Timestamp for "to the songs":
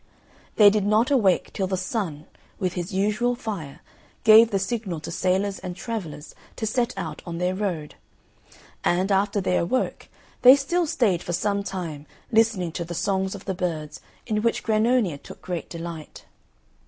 12.71-13.35